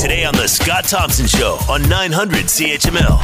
[0.00, 3.20] Today on The Scott Thompson Show on 900 CHML.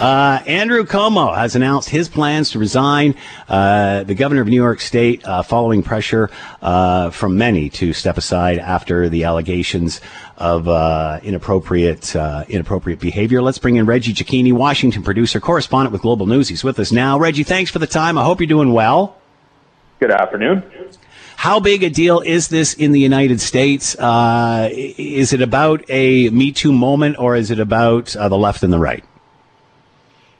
[0.00, 3.16] Uh, Andrew Cuomo has announced his plans to resign.
[3.48, 6.30] Uh, the governor of New York State, uh, following pressure
[6.62, 10.00] uh, from many to step aside after the allegations
[10.36, 13.42] of uh, inappropriate uh, inappropriate behavior.
[13.42, 16.48] Let's bring in Reggie Cecchini, Washington producer, correspondent with Global News.
[16.48, 17.18] He's with us now.
[17.18, 18.16] Reggie, thanks for the time.
[18.16, 19.16] I hope you're doing well.
[19.98, 20.62] Good afternoon.
[21.42, 23.96] How big a deal is this in the United States?
[23.98, 28.62] Uh, is it about a Me Too moment or is it about uh, the left
[28.62, 29.02] and the right?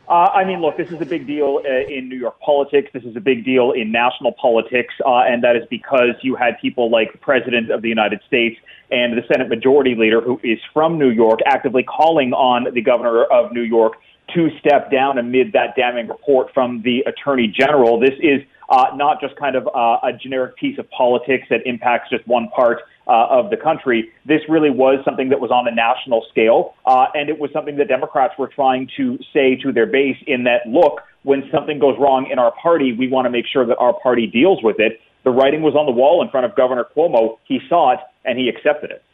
[0.08, 2.90] Uh, I mean, look, this is a big deal uh, in New York politics.
[2.94, 6.60] This is a big deal in national politics, uh, and that is because you had
[6.60, 8.60] people like the President of the United States
[8.92, 13.24] and the Senate Majority Leader, who is from New York, actively calling on the Governor
[13.24, 13.94] of New York
[14.34, 17.98] to step down amid that damning report from the Attorney General.
[17.98, 18.40] This is
[18.72, 22.48] uh, not just kind of uh, a generic piece of politics that impacts just one
[22.48, 24.10] part uh, of the country.
[24.26, 27.76] This really was something that was on a national scale, uh, and it was something
[27.76, 31.96] that Democrats were trying to say to their base in that, look, when something goes
[32.00, 35.00] wrong in our party, we want to make sure that our party deals with it.
[35.24, 37.38] The writing was on the wall in front of Governor Cuomo.
[37.44, 39.04] He saw it, and he accepted it.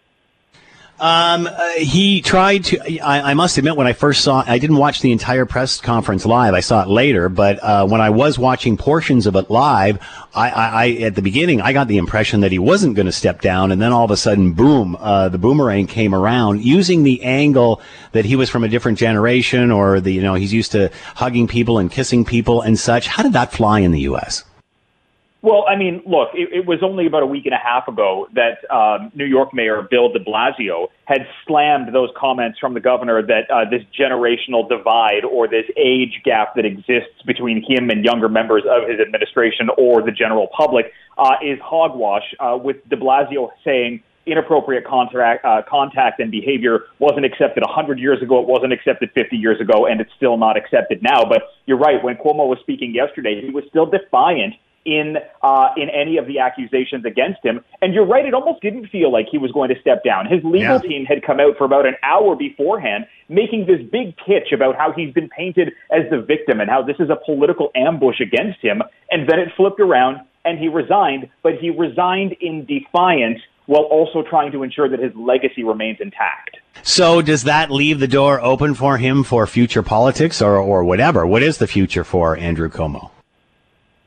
[1.01, 3.01] Um, uh, he tried to.
[3.01, 6.27] I, I, must admit, when I first saw, I didn't watch the entire press conference
[6.27, 6.55] live.
[6.55, 10.01] I saw it later, but uh, when I was watching portions of it live,
[10.35, 13.13] I, I, I at the beginning I got the impression that he wasn't going to
[13.13, 17.05] step down, and then all of a sudden, boom, uh, the boomerang came around, using
[17.05, 20.73] the angle that he was from a different generation, or the you know he's used
[20.73, 23.07] to hugging people and kissing people and such.
[23.07, 24.43] How did that fly in the U.S.?
[25.41, 28.27] Well, I mean, look, it, it was only about a week and a half ago
[28.35, 33.23] that um, New York Mayor Bill de Blasio had slammed those comments from the governor
[33.23, 38.29] that uh, this generational divide or this age gap that exists between him and younger
[38.29, 43.51] members of his administration or the general public uh, is hogwash, uh, with de Blasio
[43.65, 48.41] saying, inappropriate contact, uh, contact and behavior wasn't accepted 100 years ago.
[48.41, 51.25] It wasn't accepted 50 years ago, and it's still not accepted now.
[51.25, 52.03] But you're right.
[52.03, 56.39] When Cuomo was speaking yesterday, he was still defiant in uh, in any of the
[56.39, 57.61] accusations against him.
[57.83, 60.27] And you're right; it almost didn't feel like he was going to step down.
[60.27, 60.79] His legal yeah.
[60.79, 64.93] team had come out for about an hour beforehand, making this big pitch about how
[64.93, 68.83] he's been painted as the victim and how this is a political ambush against him.
[69.11, 71.29] And then it flipped around, and he resigned.
[71.43, 76.57] But he resigned in defiance while also trying to ensure that his legacy remains intact.
[76.83, 81.27] So does that leave the door open for him for future politics or, or whatever?
[81.27, 83.11] What is the future for Andrew Cuomo?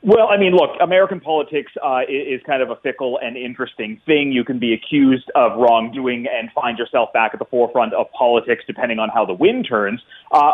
[0.04, 4.32] Well, I mean, look, American politics uh, is kind of a fickle and interesting thing.
[4.32, 8.64] You can be accused of wrongdoing and find yourself back at the forefront of politics
[8.66, 10.02] depending on how the wind turns.
[10.32, 10.54] Uh,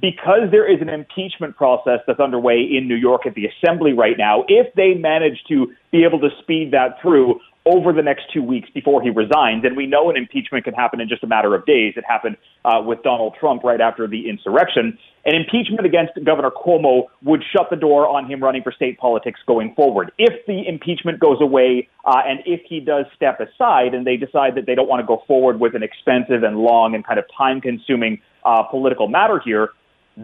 [0.00, 4.16] because there is an impeachment process that's underway in New York at the Assembly right
[4.16, 8.42] now, if they manage to be able to speed that through, over the next two
[8.42, 9.64] weeks before he resigns.
[9.64, 11.94] And we know an impeachment can happen in just a matter of days.
[11.96, 14.98] It happened uh, with Donald Trump right after the insurrection.
[15.26, 19.40] An impeachment against Governor Cuomo would shut the door on him running for state politics
[19.46, 20.12] going forward.
[20.18, 24.54] If the impeachment goes away uh, and if he does step aside and they decide
[24.54, 27.26] that they don't want to go forward with an expensive and long and kind of
[27.36, 29.70] time consuming uh, political matter here,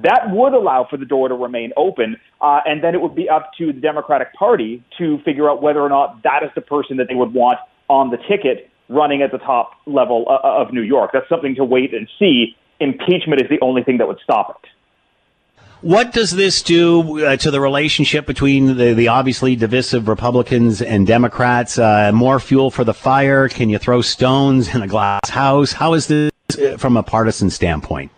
[0.03, 3.29] that would allow for the door to remain open, uh, and then it would be
[3.29, 6.97] up to the Democratic Party to figure out whether or not that is the person
[6.97, 10.83] that they would want on the ticket running at the top level uh, of New
[10.83, 11.11] York.
[11.13, 12.57] That's something to wait and see.
[12.81, 14.71] Impeachment is the only thing that would stop it.
[15.81, 21.07] What does this do uh, to the relationship between the, the obviously divisive Republicans and
[21.07, 21.79] Democrats?
[21.79, 23.49] Uh, more fuel for the fire?
[23.49, 25.73] Can you throw stones in a glass house?
[25.73, 28.11] How is this uh, from a partisan standpoint?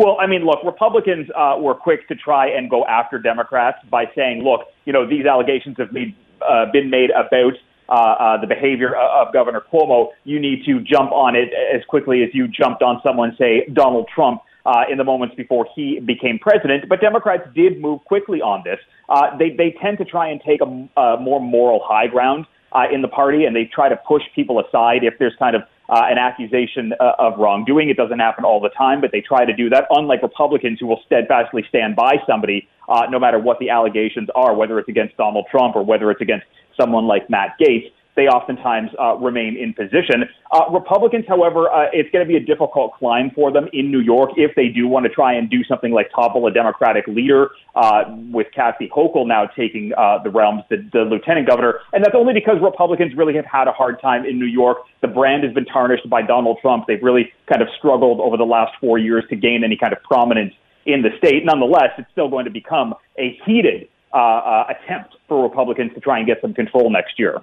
[0.00, 4.06] Well, I mean, look, Republicans uh, were quick to try and go after Democrats by
[4.16, 7.52] saying, look, you know, these allegations have made, uh, been made about
[7.90, 10.08] uh, uh, the behavior of Governor Cuomo.
[10.24, 14.08] You need to jump on it as quickly as you jumped on someone, say, Donald
[14.14, 14.40] Trump.
[14.66, 18.78] Uh, in the moments before he became president, but Democrats did move quickly on this.
[19.08, 22.84] Uh, they they tend to try and take a, a more moral high ground uh,
[22.92, 26.06] in the party, and they try to push people aside if there's kind of uh,
[26.08, 27.90] an accusation uh, of wrongdoing.
[27.90, 29.86] It doesn't happen all the time, but they try to do that.
[29.90, 34.54] Unlike Republicans who will steadfastly stand by somebody uh, no matter what the allegations are,
[34.54, 36.46] whether it's against Donald Trump or whether it's against
[36.80, 40.28] someone like Matt Gaetz they oftentimes uh, remain in position.
[40.52, 44.00] Uh, Republicans, however, uh, it's going to be a difficult climb for them in New
[44.00, 47.50] York if they do want to try and do something like topple a Democratic leader,
[47.74, 51.80] uh, with Kathy Hochul now taking uh, the realms, the, the lieutenant governor.
[51.94, 54.78] And that's only because Republicans really have had a hard time in New York.
[55.00, 56.84] The brand has been tarnished by Donald Trump.
[56.86, 60.02] They've really kind of struggled over the last four years to gain any kind of
[60.02, 60.52] prominence
[60.84, 61.44] in the state.
[61.46, 66.18] Nonetheless, it's still going to become a heated uh, uh, attempt for Republicans to try
[66.18, 67.40] and get some control next year.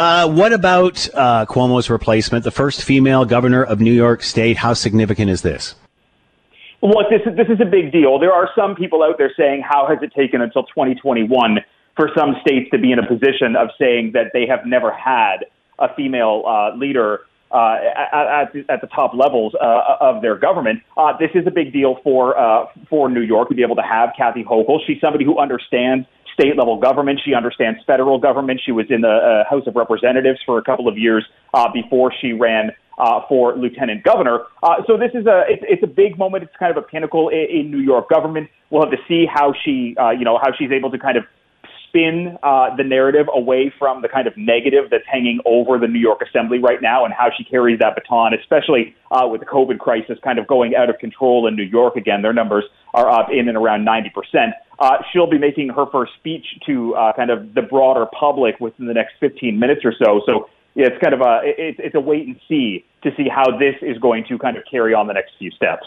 [0.00, 4.56] Uh, what about uh, Cuomo's replacement, the first female governor of New York State?
[4.56, 5.74] How significant is this?
[6.80, 8.18] Well, this is, this is a big deal.
[8.18, 11.58] There are some people out there saying, how has it taken until 2021
[11.96, 15.44] for some states to be in a position of saying that they have never had
[15.78, 17.76] a female uh, leader uh,
[18.14, 20.80] at, at, the top levels uh, of their government.
[20.96, 23.82] Uh, this is a big deal for uh, for New York to be able to
[23.82, 24.78] have Kathy Hochul.
[24.86, 26.06] She's somebody who understands
[26.40, 27.20] state level government.
[27.24, 28.60] She understands federal government.
[28.64, 32.12] She was in the uh, House of Representatives for a couple of years uh, before
[32.20, 34.40] she ran uh, for lieutenant governor.
[34.62, 36.44] Uh, so this is a it's, it's a big moment.
[36.44, 38.48] It's kind of a pinnacle in, in New York government.
[38.70, 41.24] We'll have to see how she uh, you know how she's able to kind of
[41.90, 45.98] spin uh, the narrative away from the kind of negative that's hanging over the New
[45.98, 49.78] York Assembly right now and how she carries that baton, especially uh, with the COVID
[49.78, 52.22] crisis kind of going out of control in New York again.
[52.22, 52.64] Their numbers
[52.94, 54.52] are up in and around 90%.
[54.78, 58.86] Uh, she'll be making her first speech to uh, kind of the broader public within
[58.86, 60.22] the next 15 minutes or so.
[60.24, 63.58] So yeah, it's kind of a it's, it's a wait and see to see how
[63.58, 65.84] this is going to kind of carry on the next few steps.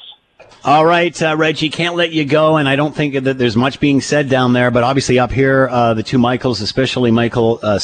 [0.65, 3.81] All right, uh, Reggie, can't let you go, and I don't think that there's much
[3.81, 4.71] being said down there.
[4.71, 7.79] But obviously, up here, uh, the two Michaels, especially Michael uh,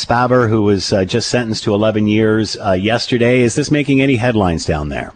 [0.48, 4.66] who was uh, just sentenced to 11 years uh, yesterday, is this making any headlines
[4.66, 5.14] down there?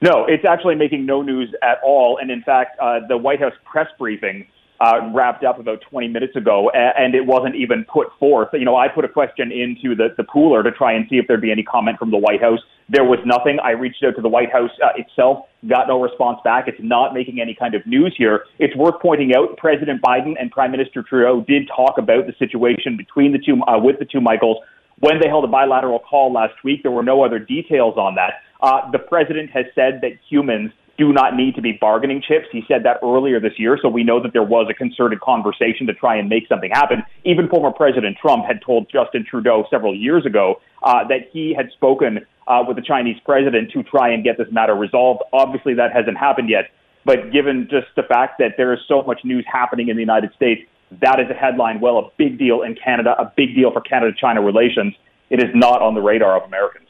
[0.00, 2.18] No, it's actually making no news at all.
[2.18, 4.46] And in fact, uh, the White House press briefing
[4.82, 8.48] uh, wrapped up about 20 minutes ago, and it wasn't even put forth.
[8.52, 11.26] You know, I put a question into the, the pooler to try and see if
[11.28, 12.58] there'd be any comment from the White House.
[12.88, 13.58] There was nothing.
[13.62, 16.66] I reached out to the White House uh, itself, got no response back.
[16.66, 18.44] It's not making any kind of news here.
[18.58, 22.96] It's worth pointing out President Biden and Prime Minister Trudeau did talk about the situation
[22.96, 24.58] between the two, uh, with the two Michaels
[24.98, 26.82] when they held a bilateral call last week.
[26.82, 28.42] There were no other details on that.
[28.60, 32.46] Uh, the president has said that humans do not need to be bargaining chips.
[32.52, 35.86] He said that earlier this year, so we know that there was a concerted conversation
[35.86, 37.02] to try and make something happen.
[37.24, 41.70] Even former President Trump had told Justin Trudeau several years ago uh, that he had
[41.72, 45.22] spoken uh, with the Chinese president to try and get this matter resolved.
[45.32, 46.70] Obviously, that hasn't happened yet,
[47.04, 50.32] but given just the fact that there is so much news happening in the United
[50.34, 50.62] States,
[51.00, 51.80] that is a headline.
[51.80, 54.94] Well, a big deal in Canada, a big deal for Canada China relations.
[55.30, 56.88] It is not on the radar of Americans.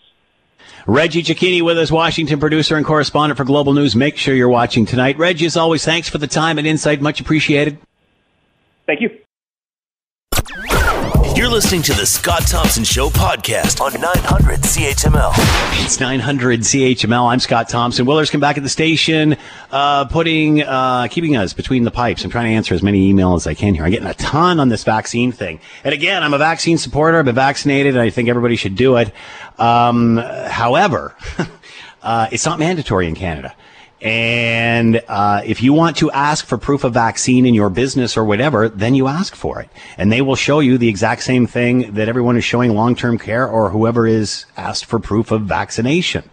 [0.86, 3.94] Reggie Cecchini with us, Washington producer and correspondent for Global News.
[3.94, 5.18] Make sure you're watching tonight.
[5.18, 7.00] Reggie, as always, thanks for the time and insight.
[7.00, 7.78] Much appreciated.
[8.86, 9.10] Thank you.
[11.42, 15.32] You're listening to the Scott Thompson Show podcast on 900 CHML.
[15.84, 17.32] It's 900 CHML.
[17.32, 18.06] I'm Scott Thompson.
[18.06, 19.36] Willers come back at the station,
[19.72, 22.24] uh, putting, uh, keeping us between the pipes.
[22.24, 23.82] I'm trying to answer as many emails as I can here.
[23.82, 25.58] I'm getting a ton on this vaccine thing.
[25.82, 27.18] And again, I'm a vaccine supporter.
[27.18, 29.12] I've been vaccinated and I think everybody should do it.
[29.58, 31.16] Um, however,
[32.04, 33.52] uh, it's not mandatory in Canada.
[34.02, 38.24] And uh, if you want to ask for proof of vaccine in your business or
[38.24, 39.68] whatever, then you ask for it.
[39.96, 43.16] And they will show you the exact same thing that everyone is showing long term
[43.16, 46.28] care or whoever is asked for proof of vaccination.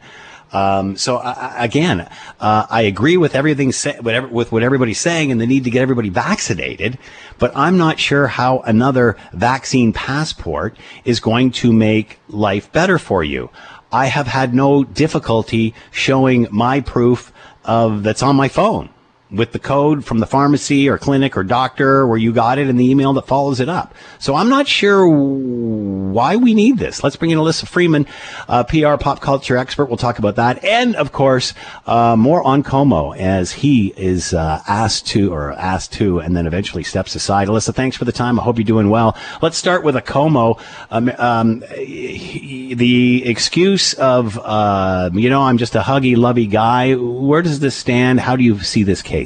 [0.52, 5.40] Um, so again, uh, I agree with everything, sa- whatever, with what everybody's saying and
[5.40, 6.98] the need to get everybody vaccinated,
[7.38, 10.76] but I'm not sure how another vaccine passport
[11.06, 13.52] is going to make life better for you.
[13.92, 17.32] I have had no difficulty showing my proof
[17.70, 18.90] of that's on my phone
[19.32, 22.80] with the code from the pharmacy or clinic or doctor where you got it and
[22.80, 23.94] the email that follows it up.
[24.18, 27.04] So I'm not sure why we need this.
[27.04, 28.08] Let's bring in Alyssa Freeman,
[28.48, 29.86] uh, PR pop culture expert.
[29.86, 30.64] We'll talk about that.
[30.64, 31.54] And of course,
[31.86, 36.48] uh, more on Cuomo as he is uh, asked to or asked to and then
[36.48, 37.48] eventually steps aside.
[37.48, 38.40] Alyssa, thanks for the time.
[38.40, 39.16] I hope you're doing well.
[39.44, 40.60] Let's start with a Cuomo.
[40.90, 46.96] Um, um, the excuse of, uh, you know, I'm just a huggy, lovey guy.
[46.96, 48.20] Where does this stand?
[48.20, 49.19] How do you see this case?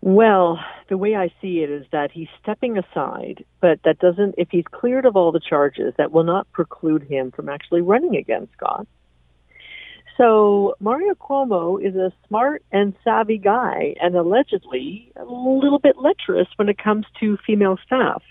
[0.00, 4.48] Well, the way I see it is that he's stepping aside, but that doesn't, if
[4.50, 8.48] he's cleared of all the charges, that will not preclude him from actually running again,
[8.56, 8.86] Scott.
[10.16, 16.48] So Mario Cuomo is a smart and savvy guy and allegedly a little bit lecherous
[16.56, 18.22] when it comes to female staff.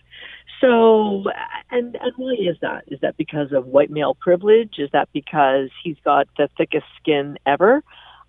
[0.60, 1.24] So,
[1.72, 2.84] and, and why is that?
[2.88, 4.76] Is that because of white male privilege?
[4.78, 7.84] Is that because he's got the thickest skin ever?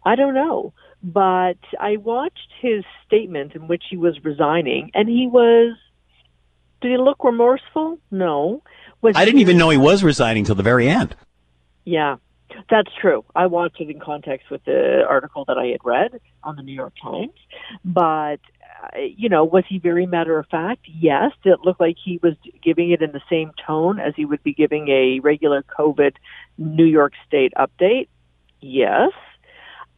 [0.04, 0.72] I don't know.
[1.02, 5.76] But I watched his statement in which he was resigning, and he was.
[6.80, 7.98] Did he look remorseful?
[8.10, 8.62] No.
[9.02, 11.14] Was I didn't even know he was resigning till the very end.
[11.84, 12.16] Yeah,
[12.70, 13.24] that's true.
[13.34, 16.74] I watched it in context with the article that I had read on the New
[16.74, 17.32] York Times.
[17.84, 18.40] But,
[18.82, 20.86] uh, you know, was he very matter of fact?
[20.86, 21.32] Yes.
[21.42, 24.42] Did it look like he was giving it in the same tone as he would
[24.42, 26.14] be giving a regular COVID
[26.58, 28.08] New York State update?
[28.60, 29.10] Yes.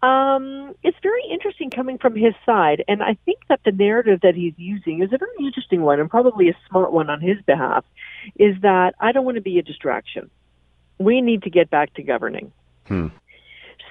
[0.05, 4.35] Um, it's very interesting coming from his side, and I think that the narrative that
[4.35, 7.85] he's using is a very interesting one and probably a smart one on his behalf.
[8.37, 10.31] Is that I don't want to be a distraction.
[10.99, 12.53] We need to get back to governing.
[12.87, 13.09] Hmm.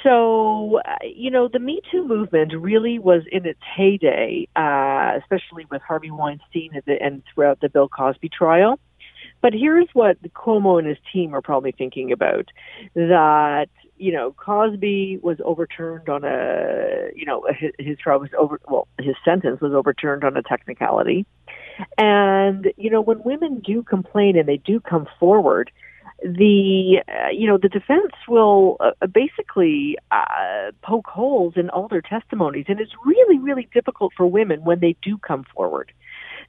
[0.04, 5.66] So, uh, you know, the Me Too movement really was in its heyday, uh, especially
[5.72, 8.78] with Harvey Weinstein and, the, and throughout the Bill Cosby trial.
[9.44, 12.48] But here's what Cuomo and his team are probably thinking about
[12.96, 18.60] that you know, Cosby was overturned on a, you know, his, his trial was over,
[18.68, 21.26] well, his sentence was overturned on a technicality.
[21.98, 25.72] And, you know, when women do complain and they do come forward,
[26.22, 32.02] the, uh, you know, the defense will uh, basically uh, poke holes in all their
[32.02, 32.66] testimonies.
[32.68, 35.92] And it's really, really difficult for women when they do come forward.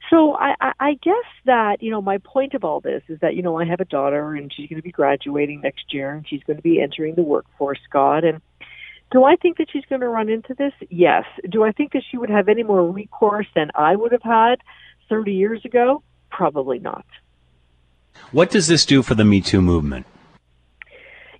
[0.09, 3.35] So I, I, I guess that, you know, my point of all this is that,
[3.35, 6.27] you know, I have a daughter and she's going to be graduating next year and
[6.27, 8.23] she's going to be entering the workforce, Scott.
[8.23, 8.41] And
[9.11, 10.73] do I think that she's going to run into this?
[10.89, 11.23] Yes.
[11.49, 14.55] Do I think that she would have any more recourse than I would have had
[15.09, 16.03] 30 years ago?
[16.29, 17.05] Probably not.
[18.31, 20.05] What does this do for the Me Too movement?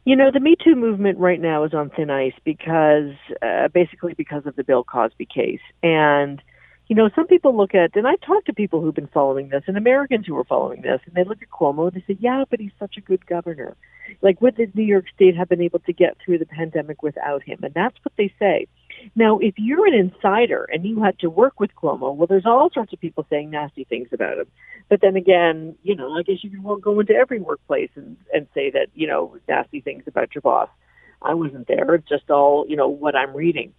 [0.06, 4.14] You know, the Me Too movement right now is on thin ice because, uh, basically
[4.14, 5.62] because of the Bill Cosby case.
[5.82, 6.42] And,
[6.88, 9.64] you know, some people look at, and I've talked to people who've been following this,
[9.68, 12.44] and Americans who are following this, and they look at Cuomo and they say, yeah,
[12.50, 13.76] but he's such a good governor.
[14.22, 17.42] Like, would the New York State have been able to get through the pandemic without
[17.42, 17.60] him?
[17.64, 18.68] And that's what they say.
[19.16, 22.70] Now, if you're an insider and you had to work with Cuomo, well, there's all
[22.72, 24.48] sorts of people saying nasty things about him.
[24.88, 28.48] But then again, you know, I guess you won't go into every workplace and, and
[28.54, 30.70] say that, you know, nasty things about your boss.
[31.22, 31.96] I wasn't there.
[31.96, 33.74] It's just all, you know, what I'm reading.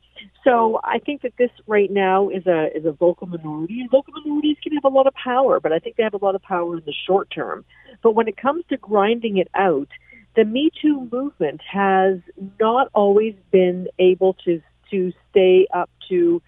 [0.44, 4.14] So I think that this right now is a is a vocal minority, and vocal
[4.14, 6.42] minorities can have a lot of power, but I think they have a lot of
[6.42, 7.64] power in the short term.
[8.02, 9.88] But when it comes to grinding it out,
[10.36, 12.18] the Me Too movement has
[12.60, 16.40] not always been able to to stay up to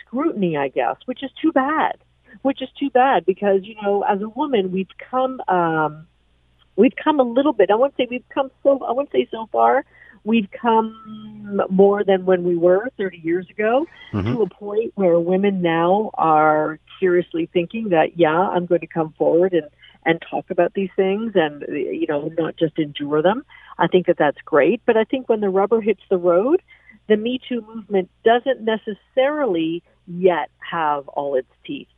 [0.00, 1.96] scrutiny, I guess, which is too bad.
[2.42, 6.06] Which is too bad because you know, as a woman, we've come um,
[6.76, 7.70] we've come a little bit.
[7.70, 8.84] I won't say we've come so.
[8.84, 9.84] I won't say so far,
[10.24, 14.32] we've come more than when we were 30 years ago mm-hmm.
[14.32, 19.14] to a point where women now are seriously thinking that, yeah, I'm going to come
[19.16, 19.68] forward and,
[20.04, 23.44] and talk about these things and, you know, not just endure them.
[23.78, 24.82] I think that that's great.
[24.84, 26.62] But I think when the rubber hits the road,
[27.08, 31.88] the Me Too movement doesn't necessarily yet have all its teeth.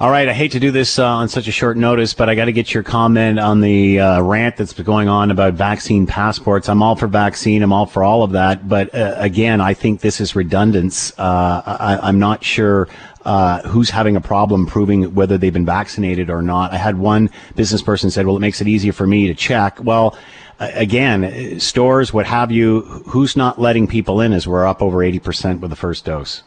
[0.00, 2.36] All right, I hate to do this uh, on such a short notice, but I
[2.36, 6.06] got to get your comment on the uh, rant that's been going on about vaccine
[6.06, 6.68] passports.
[6.68, 7.64] I'm all for vaccine.
[7.64, 11.12] I'm all for all of that, but uh, again, I think this is redundance.
[11.18, 12.86] Uh, I, am not sure
[13.24, 16.72] uh, who's having a problem proving whether they've been vaccinated or not.
[16.72, 19.82] I had one business person said, "Well, it makes it easier for me to check."
[19.82, 20.16] Well.
[20.60, 25.60] Again, stores, what have you, who's not letting people in as we're up over 80%
[25.60, 26.42] with the first dose?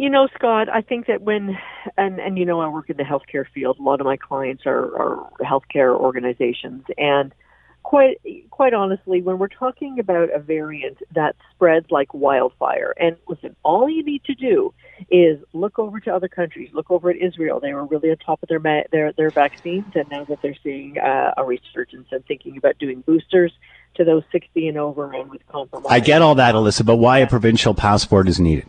[0.00, 1.58] You know, Scott, I think that when,
[1.98, 4.62] and, and you know, I work in the healthcare field, a lot of my clients
[4.64, 6.84] are, are healthcare organizations.
[6.96, 7.34] And
[7.82, 13.54] quite, quite honestly, when we're talking about a variant that spreads like wildfire, and listen,
[13.62, 14.72] all you need to do
[15.10, 17.60] is look over to other countries, look over at Israel.
[17.60, 20.98] They were really on top of their, their, their vaccines, and now that they're seeing
[20.98, 23.52] uh, a resurgence and thinking about doing boosters
[23.96, 25.92] to those 60 and over and with compromise.
[25.92, 28.66] I get all that, Alyssa, but why a provincial passport is needed?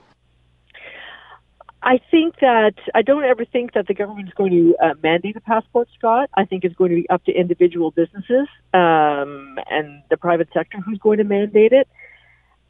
[1.84, 5.36] I think that I don't ever think that the government is going to uh, mandate
[5.36, 6.30] a passport, Scott.
[6.36, 10.80] I think it's going to be up to individual businesses um, and the private sector
[10.80, 11.88] who's going to mandate it.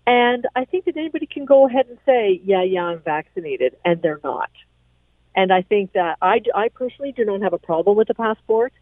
[0.08, 4.01] And I think that anybody can go ahead and say, "Yeah, yeah, I'm vaccinated," and
[4.01, 4.50] they're not.
[5.36, 8.74] And I think that I, I personally do not have a problem with the passport.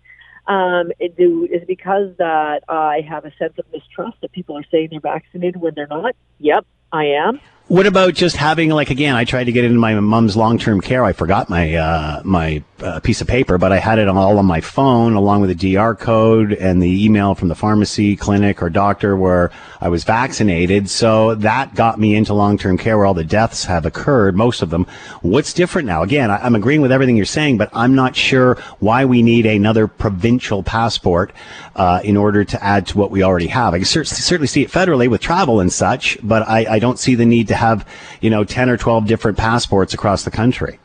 [0.47, 4.65] Um, it do is because that I have a sense of mistrust that people are
[4.71, 6.15] saying they're vaccinated when they're not.
[6.39, 7.39] Yep, I am.
[7.69, 9.15] What about just having like again?
[9.15, 11.05] I tried to get into my mom's long term care.
[11.05, 14.45] I forgot my uh, my uh, piece of paper, but I had it all on
[14.45, 18.69] my phone along with the QR code and the email from the pharmacy clinic or
[18.69, 20.89] doctor where I was vaccinated.
[20.89, 24.61] So that got me into long term care where all the deaths have occurred, most
[24.61, 24.85] of them.
[25.21, 26.03] What's different now?
[26.03, 29.45] Again, I, am agreeing with everything you're saying, but I'm not sure why we need
[29.45, 31.31] another provincial passport
[31.75, 33.73] uh, in order to add to what we already have.
[33.73, 37.15] I can certainly see it federally with travel and such, but I, I don't see
[37.15, 37.87] the need to have,
[38.21, 40.79] you know, 10 or 12 different passports across the country.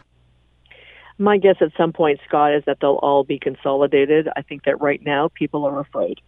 [1.18, 4.28] My guess at some point, Scott, is that they'll all be consolidated.
[4.37, 6.21] I think that right now people are afraid.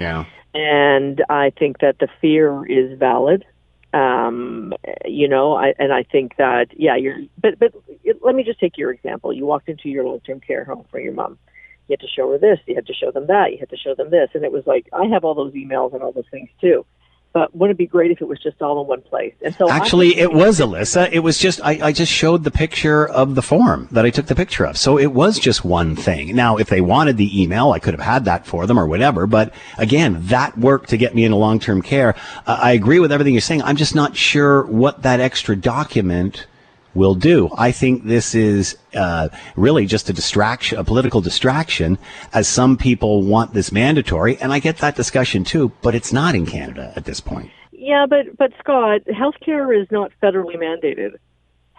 [0.00, 0.24] Yeah.
[0.52, 3.44] And I think that the fear is valid.
[3.92, 4.74] Um,
[5.04, 7.72] you know, I, and I think that, yeah, you're, but, but
[8.22, 9.32] let me just take your example.
[9.32, 11.38] You walked into your long-term care home for your mom.
[11.86, 12.58] You had to show her this.
[12.66, 13.52] You had to show them that.
[13.52, 14.30] You had to show them this.
[14.34, 16.84] And it was like, I have all those emails and all those things too.
[17.34, 19.34] But wouldn't it be great if it was just all in one place?
[19.42, 21.10] And so actually, it was Alyssa.
[21.12, 24.26] It was just I, I just showed the picture of the form that I took
[24.26, 26.34] the picture of, so it was just one thing.
[26.36, 29.26] Now, if they wanted the email, I could have had that for them or whatever.
[29.26, 32.14] But again, that worked to get me into long term care.
[32.46, 33.62] Uh, I agree with everything you're saying.
[33.62, 36.46] I'm just not sure what that extra document
[36.94, 37.50] will do.
[37.56, 41.98] I think this is uh, really just a distraction, a political distraction,
[42.32, 45.72] as some people want this mandatory, and I get that discussion too.
[45.82, 47.50] But it's not in Canada at this point.
[47.72, 51.16] Yeah, but but Scott, healthcare is not federally mandated.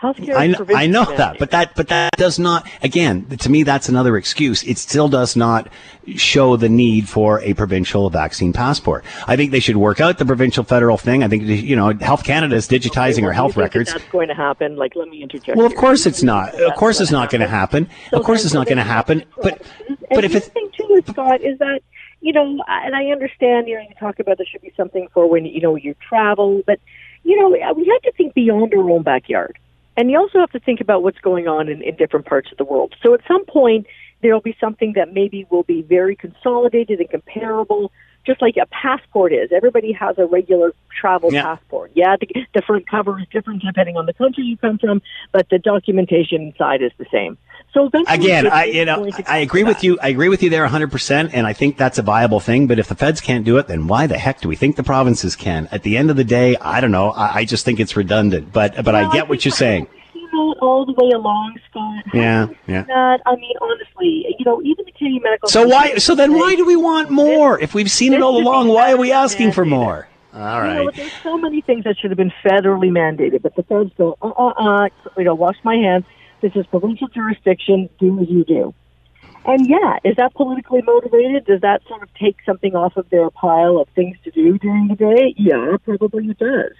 [0.01, 2.67] Healthcare I know, I know that, but that but that does not.
[2.83, 4.61] Again, to me, that's another excuse.
[4.63, 5.69] It still does not
[6.17, 9.05] show the need for a provincial vaccine passport.
[9.25, 11.23] I think they should work out the provincial federal thing.
[11.23, 13.93] I think you know, Health Canada is digitizing okay, well, our health records.
[13.93, 14.75] That's going to happen.
[14.75, 15.57] Like, let me interject.
[15.57, 16.53] Well, of course it's not.
[16.61, 17.87] Of course it's not going to happen.
[18.11, 19.23] Of course it's not going to happen.
[19.41, 19.61] But
[20.09, 21.79] but if it's The thing too, Scott, is that
[22.19, 25.29] you know, and I understand you know you talk about there should be something for
[25.29, 26.81] when you know you travel, but
[27.23, 29.57] you know we have to think beyond our own backyard
[29.97, 32.57] and you also have to think about what's going on in, in different parts of
[32.57, 32.93] the world.
[33.01, 33.87] So at some point,
[34.21, 37.91] there'll be something that maybe will be very consolidated and comparable,
[38.25, 39.51] just like a passport is.
[39.55, 41.43] Everybody has a regular travel yeah.
[41.43, 41.91] passport.
[41.93, 45.47] Yeah, the, the front cover is different depending on the country you come from, but
[45.49, 47.37] the documentation inside is the same.
[47.73, 49.99] So again, I you know I agree with you.
[50.01, 52.67] I agree with you there 100, percent and I think that's a viable thing.
[52.67, 54.83] But if the feds can't do it, then why the heck do we think the
[54.83, 55.67] provinces can?
[55.71, 57.11] At the end of the day, I don't know.
[57.11, 58.53] I, I just think it's redundant.
[58.53, 59.87] But but well, I get I what you're saying
[60.61, 62.03] all the way along, Scott.
[62.13, 62.85] Yeah, yeah.
[62.87, 65.49] Not, I mean, honestly, you know, even the Canadian Medical.
[65.49, 65.95] So why?
[65.95, 67.59] So then, why do we want more?
[67.59, 70.07] If we've seen it all along, why are we asking for more?
[70.33, 70.79] All right.
[70.79, 73.91] You know, there's so many things that should have been federally mandated, but the feds
[73.97, 76.03] go, uh, uh, uh, you know, wash my hands.
[76.41, 77.89] This is provincial jurisdiction.
[77.99, 78.73] Do as you do.
[79.45, 81.45] And yeah, is that politically motivated?
[81.45, 84.87] Does that sort of take something off of their pile of things to do during
[84.87, 85.35] the day?
[85.37, 86.73] Yeah, probably it does.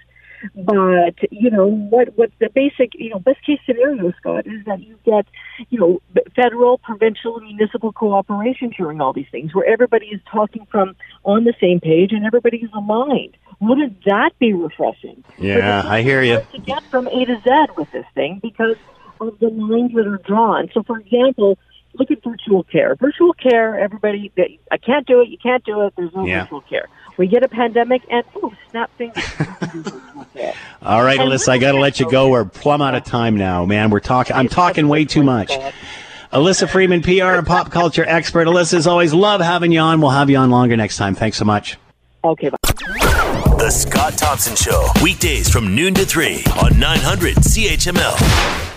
[0.54, 2.16] But you know what?
[2.16, 5.26] What the basic you know best case scenario, Scott, is that you get
[5.70, 6.02] you know
[6.34, 10.94] federal, provincial, municipal cooperation during all these things, where everybody is talking from
[11.24, 13.36] on the same page and everybody is aligned.
[13.60, 15.24] Wouldn't that be refreshing?
[15.38, 16.42] Yeah, I hear you.
[16.52, 18.76] To get from A to Z with this thing because
[19.20, 20.68] of the lines that are drawn.
[20.72, 21.58] So, for example,
[21.94, 22.94] look at virtual care.
[22.96, 24.32] Virtual care, everybody,
[24.70, 26.42] I can't do it, you can't do it, there's no yeah.
[26.42, 26.88] virtual care.
[27.16, 29.24] We get a pandemic and, oh, snap fingers.
[30.82, 32.28] All right, and Alyssa, I got to let you go.
[32.28, 33.90] We're plumb out of time now, man.
[33.90, 35.50] We're talking, I'm talking way too much.
[36.32, 38.46] Alyssa Freeman, PR and pop culture expert.
[38.46, 40.00] Alyssa, as always, love having you on.
[40.00, 41.14] We'll have you on longer next time.
[41.14, 41.78] Thanks so much.
[42.22, 42.56] Okay, bye.
[43.58, 48.75] The Scott Thompson Show, weekdays from noon to 3 on 900 CHML.